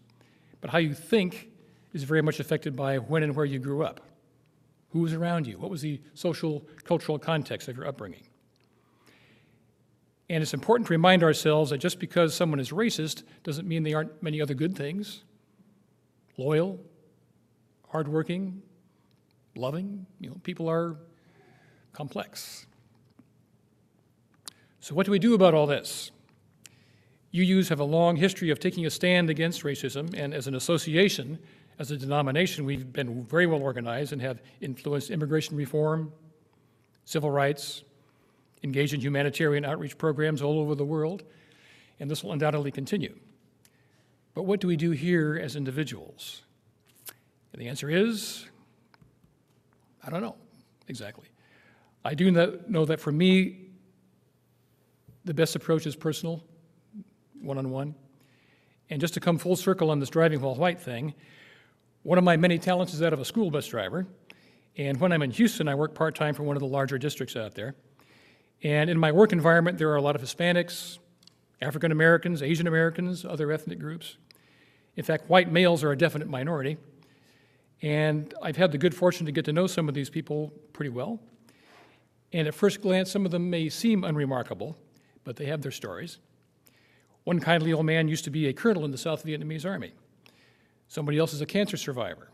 But 0.62 0.70
how 0.70 0.77
you 0.77 0.94
think 0.94 1.50
is 1.94 2.04
very 2.04 2.22
much 2.22 2.39
affected 2.39 2.75
by 2.75 2.98
when 2.98 3.24
and 3.24 3.36
where 3.36 3.46
you 3.46 3.60
grew 3.60 3.84
up. 3.84 4.01
Who 4.89 5.00
was 5.00 5.13
around 5.13 5.48
you? 5.48 5.58
What 5.58 5.72
was 5.72 5.82
the 5.82 6.01
social, 6.13 6.65
cultural 6.84 7.18
context 7.18 7.68
of 7.68 7.77
your 7.77 7.88
upbringing? 7.88 8.27
And 10.30 10.42
it's 10.42 10.54
important 10.54 10.88
to 10.88 10.92
remind 10.92 11.24
ourselves 11.24 11.70
that 11.70 11.77
just 11.77 12.00
because 12.00 12.34
someone 12.34 12.60
is 12.60 12.72
racist 12.72 13.24
doesn't 13.44 13.68
mean 13.68 13.84
they 13.84 13.94
aren't 13.94 14.24
many 14.24 14.42
other 14.42 14.54
good 14.54 14.75
things 14.75 15.24
loyal, 16.38 16.77
hardworking, 17.89 18.62
loving. 19.56 20.06
You 20.20 20.32
know, 20.32 20.36
people 20.44 20.68
are 20.68 20.98
complex. 21.94 22.65
So, 24.86 24.94
what 24.94 25.08
do 25.08 25.12
we 25.12 25.18
do 25.18 25.34
about 25.34 25.56
all 25.56 25.65
this? 25.65 26.12
UUs 27.34 27.70
have 27.70 27.80
a 27.80 27.84
long 27.84 28.18
history 28.18 28.51
of 28.51 28.60
taking 28.60 28.86
a 28.86 28.92
stand 28.92 29.32
against 29.32 29.63
racism, 29.63 30.13
and 30.15 30.32
as 30.32 30.46
an 30.46 30.54
association, 30.54 31.39
as 31.80 31.89
a 31.89 31.98
denomination, 31.98 32.65
we've 32.65 32.94
been 32.94 33.24
very 33.24 33.48
well 33.48 33.63
organized 33.63 34.13
and 34.13 34.22
have 34.22 34.44
influenced 34.62 35.10
immigration 35.10 35.58
reform, 35.58 36.13
civil 37.04 37.32
rights, 37.32 37.82
engaged 38.62 38.94
in 38.94 39.01
humanitarian 39.01 39.65
outreach 39.65 39.98
programs 39.98 40.44
all 40.44 40.60
over 40.60 40.75
the 40.75 40.86
world, 40.86 41.24
and 42.00 42.08
this 42.08 42.24
will 42.24 42.34
undoubtedly 42.34 42.70
continue. 42.70 43.15
But 44.36 44.44
what 44.44 44.60
do 44.60 44.68
we 44.68 44.77
do 44.77 44.92
here 44.92 45.36
as 45.36 45.56
individuals? 45.56 46.44
And 47.54 47.60
the 47.60 47.70
answer 47.70 47.89
is 47.89 48.46
I 50.04 50.12
don't 50.12 50.22
know 50.22 50.36
exactly. 50.88 51.25
I 52.04 52.13
do 52.13 52.30
know 52.30 52.86
that 52.86 53.00
for 53.00 53.12
me, 53.12 53.64
the 55.25 55.34
best 55.34 55.55
approach 55.55 55.86
is 55.86 55.96
personal 55.96 56.44
one 57.41 57.58
on 57.58 57.70
one. 57.70 57.96
And 58.89 59.01
just 59.01 59.15
to 59.15 59.20
come 59.20 59.38
full 59.38 59.55
circle 59.55 59.89
on 59.89 60.00
this 60.00 60.10
driving 60.10 60.39
while 60.41 60.55
white 60.55 60.79
thing, 60.79 61.13
one 62.03 62.17
of 62.17 62.24
my 62.24 62.38
many 62.38 62.60
talents 62.60 62.94
is 62.94 63.00
that 63.00 63.13
of 63.13 63.20
a 63.20 63.25
school 63.25 63.50
bus 63.50 63.67
driver. 63.67 64.05
And 64.77 65.00
when 65.00 65.12
I'm 65.12 65.22
in 65.22 65.32
Houston, 65.32 65.67
I 65.67 65.75
work 65.75 65.96
part 65.96 66.15
time 66.15 66.36
for 66.36 66.44
one 66.44 66.55
of 66.55 66.60
the 66.60 66.67
larger 66.67 66.98
districts 66.98 67.36
out 67.36 67.55
there. 67.55 67.75
And 68.63 68.89
in 68.89 69.00
my 69.00 69.12
work 69.12 69.32
environment, 69.34 69.77
there 69.77 69.89
are 69.89 69.96
a 69.96 70.01
lot 70.01 70.15
of 70.15 70.22
Hispanics, 70.22 71.00
African 71.62 71.91
Americans, 71.91 72.44
Asian 72.44 72.67
Americans, 72.67 73.25
other 73.25 73.51
ethnic 73.51 73.79
groups. 73.79 74.17
In 74.96 75.03
fact, 75.03 75.29
white 75.29 75.51
males 75.51 75.84
are 75.84 75.91
a 75.91 75.98
definite 75.98 76.29
minority. 76.29 76.77
And 77.82 78.34
I've 78.41 78.58
had 78.58 78.72
the 78.72 78.77
good 78.77 78.96
fortune 78.96 79.25
to 79.25 79.32
get 79.32 79.46
to 79.46 79.53
know 79.53 79.67
some 79.67 79.88
of 79.89 79.96
these 79.96 80.10
people 80.10 80.53
pretty 80.74 80.89
well. 80.89 81.20
And 82.34 82.48
at 82.48 82.53
first 82.53 82.82
glance, 82.82 83.12
some 83.12 83.25
of 83.25 83.32
them 83.32 83.50
may 83.50 83.70
seem 83.70 84.03
unremarkable, 84.03 84.77
but 85.25 85.36
they 85.36 85.48
have 85.48 85.62
their 85.62 85.72
stories. 85.72 86.20
One 87.25 87.39
kindly 87.39 87.74
old 87.74 87.86
man 87.86 88.08
used 88.08 88.24
to 88.24 88.29
be 88.29 88.48
a 88.48 88.53
colonel 88.53 88.86
in 88.86 88.91
the 88.91 88.98
South 88.98 89.25
Vietnamese 89.25 89.65
Army. 89.65 89.91
Somebody 90.88 91.17
else 91.17 91.34
is 91.34 91.41
a 91.41 91.46
cancer 91.46 91.75
survivor. 91.75 92.29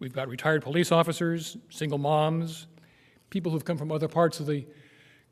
We've 0.00 0.12
got 0.12 0.28
retired 0.28 0.62
police 0.62 0.92
officers, 0.92 1.56
single 1.70 1.98
moms, 1.98 2.66
people 3.30 3.52
who've 3.52 3.64
come 3.64 3.78
from 3.78 3.90
other 3.90 4.08
parts 4.08 4.40
of 4.40 4.46
the 4.46 4.66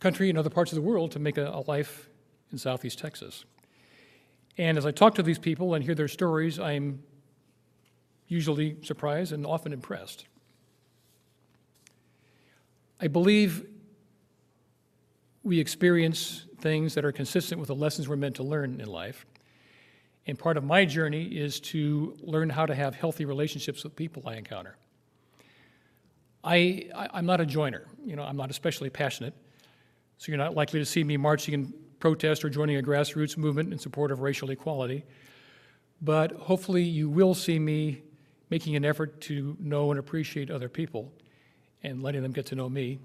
country 0.00 0.30
and 0.30 0.38
other 0.38 0.50
parts 0.50 0.72
of 0.72 0.76
the 0.76 0.82
world 0.82 1.10
to 1.12 1.18
make 1.18 1.36
a, 1.36 1.48
a 1.48 1.62
life 1.66 2.08
in 2.52 2.58
Southeast 2.58 2.98
Texas. 2.98 3.44
And 4.56 4.78
as 4.78 4.86
I 4.86 4.92
talk 4.92 5.16
to 5.16 5.22
these 5.22 5.38
people 5.38 5.74
and 5.74 5.84
hear 5.84 5.94
their 5.94 6.08
stories, 6.08 6.58
I'm 6.58 7.02
usually 8.28 8.76
surprised 8.82 9.32
and 9.32 9.44
often 9.44 9.72
impressed. 9.72 10.26
I 13.00 13.08
believe 13.08 13.66
we 15.44 15.58
experience 15.58 16.46
things 16.58 16.94
that 16.94 17.04
are 17.04 17.12
consistent 17.12 17.58
with 17.58 17.68
the 17.68 17.74
lessons 17.74 18.08
we're 18.08 18.16
meant 18.16 18.36
to 18.36 18.42
learn 18.42 18.80
in 18.80 18.86
life. 18.86 19.26
And 20.26 20.38
part 20.38 20.56
of 20.56 20.64
my 20.64 20.84
journey 20.84 21.24
is 21.24 21.58
to 21.60 22.16
learn 22.20 22.48
how 22.48 22.66
to 22.66 22.74
have 22.74 22.94
healthy 22.94 23.24
relationships 23.24 23.82
with 23.82 23.96
people 23.96 24.22
I 24.26 24.36
encounter. 24.36 24.76
I, 26.44 26.88
I, 26.94 27.18
am 27.18 27.26
not 27.26 27.40
a 27.40 27.46
joiner, 27.46 27.86
you 28.04 28.16
know, 28.16 28.22
I'm 28.22 28.36
not 28.36 28.50
especially 28.50 28.90
passionate, 28.90 29.34
so 30.18 30.30
you're 30.30 30.38
not 30.38 30.54
likely 30.54 30.80
to 30.80 30.86
see 30.86 31.04
me 31.04 31.16
marching 31.16 31.54
in 31.54 31.74
protest 32.00 32.44
or 32.44 32.50
joining 32.50 32.76
a 32.76 32.82
grassroots 32.82 33.36
movement 33.36 33.72
in 33.72 33.78
support 33.78 34.10
of 34.10 34.20
racial 34.20 34.50
equality. 34.50 35.04
But 36.00 36.32
hopefully, 36.32 36.82
you 36.82 37.08
will 37.08 37.34
see 37.34 37.60
me 37.60 38.02
making 38.50 38.74
an 38.74 38.84
effort 38.84 39.20
to 39.22 39.56
know 39.60 39.92
and 39.92 40.00
appreciate 40.00 40.50
other 40.50 40.68
people 40.68 41.12
and 41.84 42.02
letting 42.02 42.22
them 42.22 42.32
get 42.32 42.46
to 42.46 42.56
know 42.56 42.68
me. 42.68 42.98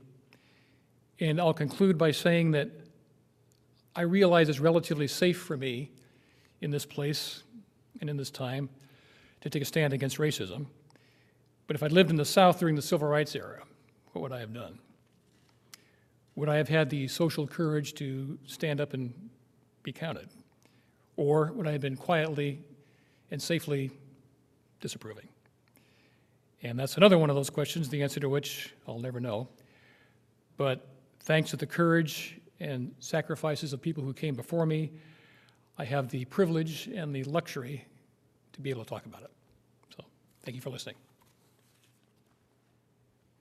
And 1.20 1.40
I'll 1.40 1.54
conclude 1.54 1.98
by 1.98 2.12
saying 2.12 2.52
that 2.52 2.70
I 3.96 4.02
realize 4.02 4.50
it's 4.50 4.60
relatively 4.60 5.08
safe 5.08 5.40
for 5.40 5.58
me 5.58 5.92
in 6.62 6.70
this 6.70 6.86
place 6.86 7.44
and 8.00 8.10
in 8.10 8.18
this 8.18 8.30
time 8.30 8.70
to 9.42 9.50
take 9.50 9.62
a 9.62 9.66
stand 9.66 9.94
against 9.94 10.18
racism. 10.18 10.68
But 11.66 11.76
if 11.76 11.84
I'd 11.84 11.92
lived 11.92 12.10
in 12.10 12.16
the 12.16 12.26
South 12.26 12.60
during 12.60 12.76
the 12.76 12.82
Civil 12.82 13.08
Rights 13.08 13.36
era, 13.36 13.64
what 14.14 14.22
would 14.22 14.32
I 14.32 14.40
have 14.40 14.54
done? 14.54 14.80
Would 16.36 16.50
I 16.50 16.58
have 16.58 16.70
had 16.70 16.90
the 16.90 17.08
social 17.08 17.48
courage 17.48 17.96
to 17.96 18.38
stand 18.46 18.80
up 18.80 18.94
and 18.94 19.12
be 19.82 19.92
counted? 19.92 20.30
Or 21.16 21.52
would 21.54 21.68
I 21.68 21.72
have 21.72 21.82
been 21.82 21.96
quietly 21.96 22.64
and 23.32 23.42
safely 23.42 23.90
disapproving? 24.80 25.28
And 26.62 26.78
that's 26.80 26.98
another 26.98 27.18
one 27.18 27.32
of 27.32 27.36
those 27.36 27.50
questions, 27.50 27.90
the 27.90 28.04
answer 28.04 28.20
to 28.20 28.30
which 28.30 28.74
I'll 28.88 29.00
never 29.00 29.20
know. 29.20 29.48
But 30.58 30.88
thanks 31.28 31.50
to 31.50 31.58
the 31.58 31.66
courage 31.66 32.40
and 32.62 32.96
sacrifices 33.00 33.74
of 33.74 33.82
people 33.82 34.02
who 34.02 34.14
came 34.14 34.34
before 34.34 34.66
me, 34.66 34.90
I 35.78 35.84
have 35.84 36.10
the 36.10 36.24
privilege 36.26 36.88
and 36.88 37.14
the 37.14 37.26
luxury 37.26 37.86
to 38.54 38.62
be 38.62 38.70
able 38.70 38.86
to 38.86 38.90
talk 38.90 39.06
about 39.06 39.24
it. 39.24 39.32
So, 39.96 40.06
thank 40.44 40.56
you 40.56 40.62
for 40.62 40.70
listening. 40.70 40.96